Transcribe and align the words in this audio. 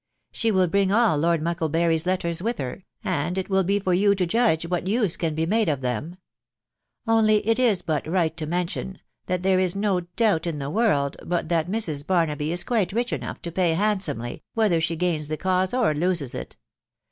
She 0.31 0.49
will 0.49 0.65
bring 0.65 0.91
all 0.91 1.15
Lord 1.15 1.43
Mucklebury's 1.43 2.07
letters 2.07 2.41
with 2.41 2.57
her, 2.57 2.85
and 3.03 3.37
it 3.37 3.51
will 3.51 3.63
be 3.63 3.79
for 3.79 3.93
you 3.93 4.15
to 4.15 4.25
judge 4.25 4.65
what 4.65 4.87
use 4.87 5.15
can 5.15 5.35
be 5.35 5.45
made 5.45 5.69
of 5.69 5.81
them;— 5.81 6.15
only 7.07 7.47
it 7.47 7.59
is 7.59 7.83
but 7.83 8.07
right 8.07 8.35
to 8.37 8.47
mention, 8.47 8.99
that 9.27 9.43
there 9.43 9.59
is 9.59 9.75
no 9.75 9.99
doubt 9.99 10.47
in 10.47 10.57
the 10.57 10.71
world 10.71 11.17
but 11.23 11.49
that 11.49 11.69
Mrs. 11.69 12.03
Barnaby 12.03 12.51
is 12.51 12.63
quite 12.63 12.91
rich 12.93 13.13
enough 13.13 13.43
to 13.43 13.51
pay 13.51 13.75
handsomely, 13.75 14.41
whether 14.55 14.81
she 14.81 14.95
gains 14.95 15.27
the 15.27 15.37
cause 15.37 15.71
or 15.71 15.93
loses 15.93 16.33
it. 16.33 16.55